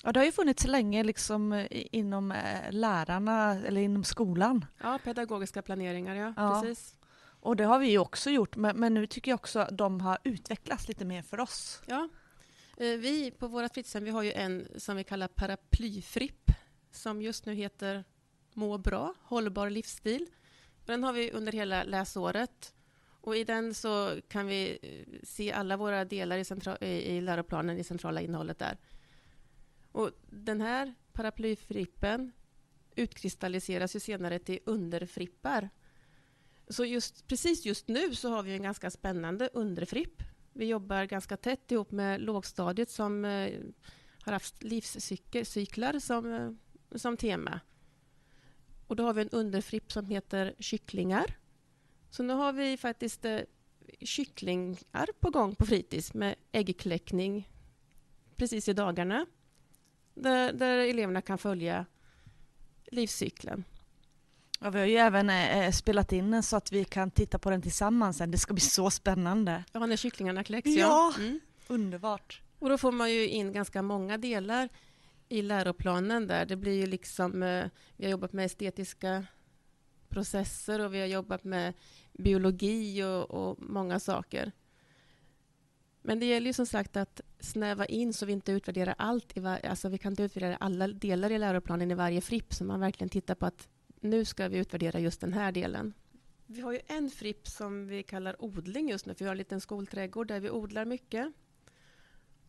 Ja, 0.08 0.12
det 0.12 0.20
har 0.20 0.24
ju 0.24 0.32
funnits 0.32 0.66
länge 0.66 1.02
liksom 1.04 1.52
eh, 1.52 1.66
inom 1.70 2.32
eh, 2.32 2.70
lärarna 2.72 3.50
eller 3.66 3.80
inom 3.80 4.04
skolan. 4.04 4.64
Ja, 4.82 4.98
pedagogiska 5.04 5.62
planeringar, 5.62 6.14
ja. 6.14 6.34
Ja. 6.36 6.60
Precis. 6.62 6.96
Och 7.40 7.56
det 7.56 7.64
har 7.64 7.78
vi 7.78 7.90
ju 7.90 7.98
också 7.98 8.30
gjort, 8.30 8.56
men, 8.56 8.76
men 8.76 8.94
nu 8.94 9.06
tycker 9.06 9.30
jag 9.30 9.36
också 9.36 9.58
att 9.58 9.78
de 9.78 10.00
har 10.00 10.18
utvecklats 10.24 10.88
lite 10.88 11.04
mer 11.04 11.22
för 11.22 11.40
oss. 11.40 11.82
Ja. 11.86 12.08
Eh, 12.76 12.86
Vi 12.98 13.30
på 13.38 13.46
våra 13.48 13.68
fritidshem 13.68 14.04
vi 14.04 14.10
har 14.10 14.22
ju 14.22 14.32
en 14.32 14.68
som 14.76 14.96
vi 14.96 15.04
kallar 15.04 15.28
paraplyfripp 15.28 16.50
som 16.90 17.22
just 17.22 17.46
nu 17.46 17.54
heter 17.54 18.04
Må 18.52 18.78
bra, 18.78 19.14
hållbar 19.22 19.70
livsstil. 19.70 20.26
Den 20.86 21.04
har 21.04 21.12
vi 21.12 21.30
under 21.32 21.52
hela 21.52 21.82
läsåret. 21.84 22.74
Och 23.20 23.36
I 23.36 23.44
den 23.44 23.74
så 23.74 24.12
kan 24.28 24.46
vi 24.46 24.78
se 25.22 25.52
alla 25.52 25.76
våra 25.76 26.04
delar 26.04 26.38
i, 26.38 26.42
centra- 26.44 26.84
i 26.84 27.20
läroplanen, 27.20 27.78
i 27.78 27.84
centrala 27.84 28.20
innehållet 28.20 28.58
där. 28.58 28.76
Och 29.92 30.10
den 30.30 30.60
här 30.60 30.94
paraplyfrippen 31.12 32.32
utkristalliseras 32.96 33.96
ju 33.96 34.00
senare 34.00 34.38
till 34.38 34.58
underfrippar. 34.64 35.70
Så 36.68 36.84
just, 36.84 37.26
precis 37.26 37.66
just 37.66 37.88
nu 37.88 38.14
så 38.14 38.28
har 38.28 38.42
vi 38.42 38.52
en 38.52 38.62
ganska 38.62 38.90
spännande 38.90 39.50
underfripp. 39.52 40.22
Vi 40.52 40.66
jobbar 40.66 41.04
ganska 41.04 41.36
tätt 41.36 41.72
ihop 41.72 41.90
med 41.90 42.20
lågstadiet 42.20 42.90
som 42.90 43.24
eh, 43.24 43.60
har 44.22 44.32
haft 44.32 44.62
livscyklar 44.62 45.98
som, 45.98 46.32
eh, 46.32 46.50
som 46.98 47.16
tema. 47.16 47.60
Och 48.86 48.96
då 48.96 49.04
har 49.04 49.14
vi 49.14 49.22
en 49.22 49.30
underfripp 49.30 49.92
som 49.92 50.06
heter 50.06 50.54
kycklingar. 50.58 51.36
Så 52.10 52.22
nu 52.22 52.34
har 52.34 52.52
vi 52.52 52.76
faktiskt 52.76 53.24
eh, 53.24 53.40
kycklingar 54.00 55.08
på 55.20 55.30
gång 55.30 55.54
på 55.54 55.66
fritids 55.66 56.14
med 56.14 56.34
äggkläckning 56.52 57.48
precis 58.36 58.68
i 58.68 58.72
dagarna. 58.72 59.26
Där, 60.22 60.52
där 60.52 60.78
eleverna 60.78 61.22
kan 61.22 61.38
följa 61.38 61.86
livscykeln. 62.90 63.64
Ja, 64.60 64.70
vi 64.70 64.78
har 64.78 64.86
ju 64.86 64.96
även 64.96 65.30
eh, 65.30 65.70
spelat 65.70 66.12
in 66.12 66.30
den 66.30 66.42
så 66.42 66.56
att 66.56 66.72
vi 66.72 66.84
kan 66.84 67.10
titta 67.10 67.38
på 67.38 67.50
den 67.50 67.62
tillsammans 67.62 68.16
sen. 68.16 68.30
Det 68.30 68.38
ska 68.38 68.54
bli 68.54 68.60
så 68.60 68.90
spännande. 68.90 69.64
Ja, 69.72 69.86
när 69.86 69.96
kycklingarna 69.96 70.44
kläcks. 70.44 70.70
Ja. 70.70 71.14
Mm. 71.18 71.40
Underbart. 71.68 72.42
Och 72.58 72.68
då 72.68 72.78
får 72.78 72.92
man 72.92 73.12
ju 73.12 73.28
in 73.28 73.52
ganska 73.52 73.82
många 73.82 74.18
delar 74.18 74.68
i 75.28 75.42
läroplanen 75.42 76.26
där. 76.26 76.46
Det 76.46 76.56
blir 76.56 76.72
ju 76.72 76.86
liksom, 76.86 77.42
eh, 77.42 77.64
vi 77.96 78.04
har 78.04 78.10
jobbat 78.10 78.32
med 78.32 78.44
estetiska 78.44 79.26
processer 80.08 80.80
och 80.80 80.94
vi 80.94 81.00
har 81.00 81.06
jobbat 81.06 81.44
med 81.44 81.74
biologi 82.12 83.02
och, 83.02 83.30
och 83.30 83.56
många 83.58 84.00
saker. 84.00 84.52
Men 86.08 86.20
det 86.20 86.26
gäller 86.26 86.46
ju 86.46 86.52
som 86.52 86.66
sagt 86.66 86.96
att 86.96 87.20
snäva 87.40 87.86
in 87.86 88.12
så 88.12 88.26
vi 88.26 88.32
inte 88.32 88.52
utvärderar 88.52 88.94
allt. 88.98 89.36
I 89.36 89.40
var, 89.40 89.66
alltså 89.66 89.88
vi 89.88 89.98
kan 89.98 90.12
inte 90.12 90.22
utvärdera 90.22 90.56
alla 90.56 90.88
delar 90.88 91.32
i 91.32 91.38
läroplanen 91.38 91.90
i 91.90 91.94
varje 91.94 92.20
fripp, 92.20 92.54
så 92.54 92.64
man 92.64 92.80
verkligen 92.80 93.08
tittar 93.08 93.34
på 93.34 93.46
att 93.46 93.68
nu 94.00 94.24
ska 94.24 94.48
vi 94.48 94.58
utvärdera 94.58 95.00
just 95.00 95.20
den 95.20 95.32
här 95.32 95.52
delen. 95.52 95.92
Vi 96.46 96.60
har 96.60 96.72
ju 96.72 96.80
en 96.86 97.10
fripp 97.10 97.48
som 97.48 97.86
vi 97.86 98.02
kallar 98.02 98.44
odling 98.44 98.88
just 98.88 99.06
nu, 99.06 99.14
för 99.14 99.24
vi 99.24 99.24
har 99.24 99.32
en 99.32 99.38
liten 99.38 99.60
skolträdgård 99.60 100.28
där 100.28 100.40
vi 100.40 100.50
odlar 100.50 100.84
mycket. 100.84 101.32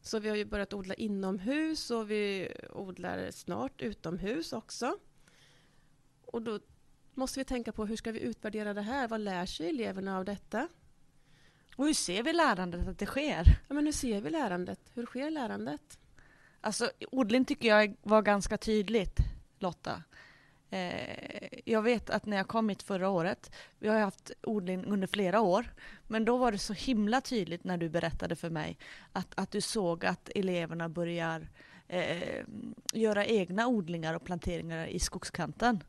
Så 0.01 0.19
vi 0.19 0.29
har 0.29 0.35
ju 0.35 0.45
börjat 0.45 0.73
odla 0.73 0.93
inomhus 0.93 1.91
och 1.91 2.11
vi 2.11 2.53
odlar 2.73 3.31
snart 3.31 3.81
utomhus 3.81 4.53
också. 4.53 4.97
Och 6.21 6.41
då 6.41 6.59
måste 7.13 7.39
vi 7.39 7.45
tänka 7.45 7.71
på 7.71 7.85
hur 7.85 7.95
ska 7.95 8.11
vi 8.11 8.19
utvärdera 8.19 8.73
det 8.73 8.81
här? 8.81 9.07
Vad 9.07 9.21
lär 9.21 9.45
sig 9.45 9.69
eleverna 9.69 10.17
av 10.17 10.25
detta? 10.25 10.67
Och 11.79 11.85
hur 11.85 11.93
ser 11.93 12.23
vi 12.23 12.33
lärandet 12.33 12.87
att 12.87 12.99
det 12.99 13.05
sker? 13.05 13.59
Ja, 13.67 13.73
men 13.75 13.85
hur 13.85 13.91
ser 13.91 14.21
vi 14.21 14.29
lärandet? 14.29 14.79
Hur 14.93 15.05
sker 15.05 15.29
lärandet? 15.31 15.99
Alltså, 16.61 16.91
odling 17.11 17.45
tycker 17.45 17.67
jag 17.67 17.95
var 18.01 18.21
ganska 18.21 18.57
tydligt, 18.57 19.17
Lotta. 19.59 20.03
Eh, 20.69 21.59
jag 21.65 21.81
vet 21.81 22.09
att 22.09 22.25
när 22.25 22.37
jag 22.37 22.47
kom 22.47 22.69
hit 22.69 22.83
förra 22.83 23.09
året, 23.09 23.55
vi 23.79 23.87
har 23.87 23.99
haft 23.99 24.31
odling 24.43 24.85
under 24.85 25.07
flera 25.07 25.41
år, 25.41 25.73
men 26.07 26.25
då 26.25 26.37
var 26.37 26.51
det 26.51 26.57
så 26.57 26.73
himla 26.73 27.21
tydligt 27.21 27.63
när 27.63 27.77
du 27.77 27.89
berättade 27.89 28.35
för 28.35 28.49
mig 28.49 28.77
att, 29.11 29.39
att 29.39 29.51
du 29.51 29.61
såg 29.61 30.05
att 30.05 30.29
eleverna 30.35 30.89
börjar 30.89 31.47
eh, 31.87 32.43
göra 32.93 33.25
egna 33.25 33.67
odlingar 33.67 34.13
och 34.13 34.23
planteringar 34.23 34.87
i 34.87 34.99
skogskanten. 34.99 35.83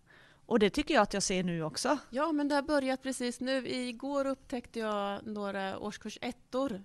Och 0.50 0.58
det 0.58 0.70
tycker 0.70 0.94
jag 0.94 1.02
att 1.02 1.14
jag 1.14 1.22
ser 1.22 1.42
nu 1.42 1.62
också. 1.62 1.98
Ja, 2.10 2.32
men 2.32 2.48
det 2.48 2.54
har 2.54 2.62
börjat 2.62 3.02
precis 3.02 3.40
nu. 3.40 3.68
Igår 3.68 4.26
upptäckte 4.26 4.78
jag 4.78 5.26
några 5.26 5.78
årskurs 5.78 6.18
ettor 6.20 6.84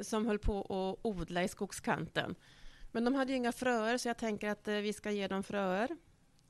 som 0.00 0.26
höll 0.26 0.38
på 0.38 0.60
att 0.60 1.06
odla 1.06 1.44
i 1.44 1.48
skogskanten. 1.48 2.34
Men 2.92 3.04
de 3.04 3.14
hade 3.14 3.32
ju 3.32 3.36
inga 3.36 3.52
fröer, 3.52 3.98
så 3.98 4.08
jag 4.08 4.18
tänker 4.18 4.48
att 4.48 4.68
eh, 4.68 4.74
vi 4.74 4.92
ska 4.92 5.10
ge 5.10 5.28
dem 5.28 5.42
fröer 5.42 5.96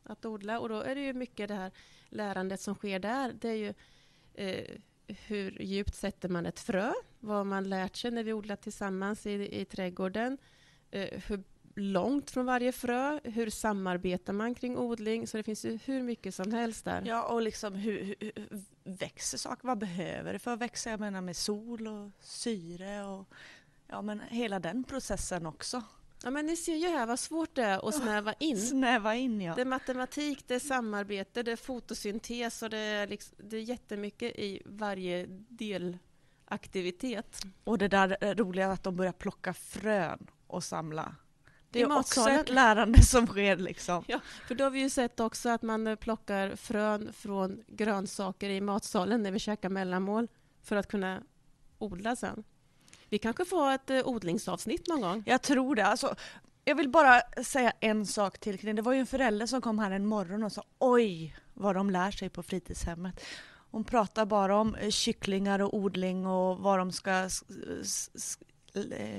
att 0.02 0.25
odla. 0.25 0.61
Och 0.61 0.69
då 0.69 0.81
är 0.81 0.95
det 0.95 1.00
ju 1.00 1.12
mycket 1.12 1.49
det 1.49 1.55
här 1.55 1.73
lärandet 2.09 2.61
som 2.61 2.75
sker 2.75 2.99
där. 2.99 3.33
Det 3.33 3.49
är 3.49 3.55
ju 3.55 3.75
eh, 4.35 4.81
hur 5.26 5.62
djupt 5.62 5.95
sätter 5.95 6.28
man 6.28 6.47
ett 6.47 6.61
frö? 6.61 6.93
Vad 7.21 7.37
har 7.37 7.45
man 7.45 7.69
lärt 7.69 7.97
sig 7.97 8.11
när 8.11 8.23
vi 8.23 8.33
odlar 8.33 8.57
tillsammans 8.57 9.26
i, 9.26 9.61
i 9.61 9.64
trädgården? 9.64 10.38
Eh, 10.90 11.21
hur 11.26 11.43
långt 11.78 12.30
från 12.30 12.47
varje 12.47 12.73
frö? 12.73 13.20
Hur 13.25 13.50
samarbetar 13.50 14.32
man 14.32 14.54
kring 14.54 14.78
odling? 14.78 15.26
Så 15.26 15.37
det 15.37 15.42
finns 15.42 15.64
ju 15.64 15.78
hur 15.85 16.02
mycket 16.02 16.35
som 16.35 16.52
helst 16.52 16.85
där. 16.85 17.02
Ja, 17.06 17.23
och 17.23 17.42
liksom 17.42 17.75
hur, 17.75 18.14
hur, 18.20 18.32
växer 18.85 19.38
saker? 19.38 19.66
Vad 19.68 19.78
behöver 19.78 20.32
det 20.32 20.38
för 20.38 20.52
att 20.52 20.61
växa? 20.61 20.90
Jag 20.90 21.00
menar 21.00 21.20
med 21.20 21.37
sol 21.37 21.87
och 21.87 22.11
syre 22.20 23.04
och 23.04 23.28
ja, 23.87 24.02
men 24.02 24.20
hela 24.20 24.58
den 24.58 24.85
processen 24.85 25.47
också. 25.47 25.82
Ja, 26.25 26.30
men 26.30 26.47
ni 26.47 26.56
ser 26.56 26.76
ju 26.76 26.88
här 26.88 27.06
vad 27.06 27.18
svårt 27.18 27.54
det 27.54 27.62
är 27.62 27.88
att 27.88 27.94
snäva 27.94 28.32
in. 28.32 28.58
Snäva 28.58 29.14
in 29.14 29.40
ja. 29.40 29.54
Det 29.54 29.61
är 29.61 29.66
matematik, 29.66 30.44
det 30.47 30.54
är 30.54 30.58
samarbete, 30.58 31.42
det 31.42 31.52
är 31.52 31.56
fotosyntes 31.56 32.62
och 32.62 32.70
det 32.70 32.78
är, 32.78 33.06
liksom, 33.06 33.37
det 33.38 33.56
är 33.56 33.61
jättemycket 33.61 34.38
i 34.38 34.62
varje 34.64 35.26
delaktivitet. 35.49 37.42
Och 37.64 37.78
det 37.78 37.88
där 37.88 38.35
roliga 38.35 38.73
att 38.73 38.82
de 38.82 38.97
börjar 38.97 39.12
plocka 39.12 39.54
frön 39.54 40.26
och 40.47 40.64
samla. 40.64 41.14
Det 41.70 41.80
är 41.80 41.98
också 41.98 42.28
ett 42.28 42.48
lärande 42.48 43.02
som 43.02 43.26
sker 43.26 43.56
liksom. 43.56 44.04
För 44.48 44.54
då 44.54 44.64
har 44.64 44.70
vi 44.70 44.80
ju 44.80 44.90
sett 44.90 45.20
också 45.20 45.48
att 45.48 45.62
man 45.62 45.87
eh, 45.87 45.94
plockar 45.94 46.56
frön 46.56 47.12
från 47.12 47.64
grönsaker 47.66 48.50
i 48.50 48.60
matsalen 48.60 49.22
när 49.22 49.30
vi 49.30 49.38
käkar 49.38 49.68
mellanmål 49.68 50.28
för 50.62 50.76
att 50.76 50.88
kunna 50.88 51.22
odla 51.78 52.16
sen. 52.16 52.44
Vi 53.08 53.18
kanske 53.18 53.44
får 53.44 53.70
ett 53.70 53.90
eh, 53.90 54.06
odlingsavsnitt 54.06 54.88
någon 54.88 55.00
gång. 55.00 55.22
Jag 55.26 55.42
tror 55.42 55.75
det. 55.75 55.87
Alltså, 55.87 56.14
jag 56.64 56.75
vill 56.75 56.88
bara 56.88 57.20
säga 57.44 57.72
en 57.80 58.06
sak 58.06 58.38
till 58.38 58.58
kring 58.58 58.76
det. 58.76 58.82
var 58.82 58.92
ju 58.92 59.00
en 59.00 59.06
förälder 59.06 59.46
som 59.46 59.60
kom 59.60 59.78
här 59.78 59.90
en 59.90 60.06
morgon 60.06 60.42
och 60.42 60.52
sa 60.52 60.64
oj 60.78 61.37
vad 61.54 61.75
de 61.75 61.90
lär 61.90 62.10
sig 62.10 62.28
på 62.28 62.42
fritidshemmet. 62.42 63.20
Hon 63.70 63.84
pratar 63.84 64.26
bara 64.26 64.56
om 64.56 64.75
eh, 64.75 64.90
kycklingar 64.90 65.58
och 65.58 65.75
odling 65.75 66.26
och 66.26 66.58
vad 66.58 66.78
de 66.78 66.92
ska 66.92 67.28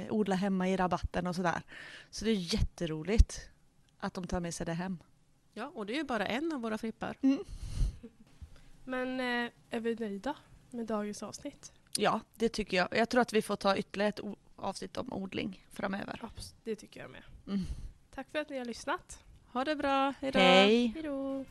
odla 0.10 0.36
hemma 0.36 0.70
i 0.70 0.77
rabatten 0.77 1.27
och 1.27 1.36
sådär. 1.36 1.62
Så 2.10 2.25
det 2.25 2.32
är 2.32 2.53
jätteroligt 2.53 3.50
att 3.98 4.13
de 4.13 4.27
tar 4.27 4.39
med 4.39 4.53
sig 4.53 4.65
det 4.65 4.74
hem. 4.74 4.98
Ja, 5.53 5.72
och 5.75 5.86
det 5.86 5.94
är 5.94 5.98
ju 5.98 6.03
bara 6.03 6.27
en 6.27 6.53
av 6.53 6.62
våra 6.62 6.77
frippar. 6.77 7.18
Men 8.84 9.20
eh, 9.20 9.51
är 9.70 9.79
vi 9.79 9.96
nöjda 9.96 10.36
med 10.70 10.86
dagens 10.86 11.24
avsnitt? 11.24 11.72
Ja, 11.98 12.20
det 12.36 12.50
tycker 12.50 12.77
jag. 12.77 12.88
Jag 12.91 13.10
tror 13.10 13.22
att 13.22 13.34
vi 13.34 13.41
får 13.41 13.56
ta 13.56 13.77
ytterligare 13.77 14.10
ett 14.10 14.20
avsnitt 14.56 14.98
om 14.98 15.13
odling 15.13 15.65
framöver. 15.72 16.20
Abs- 16.24 16.53
Det 16.63 16.75
tycker 16.75 17.00
jag 17.00 17.10
med. 17.10 17.24
Mm. 17.48 17.65
Tack 18.15 18.27
för 18.32 18.39
att 18.39 18.50
ni 18.50 18.58
har 18.58 18.65
lyssnat. 18.65 19.20
Ha 19.46 19.63
det 19.65 19.75
bra. 19.75 20.13
Hejdå. 20.22 20.39
Hej! 20.39 20.88
Hejdå. 20.88 21.46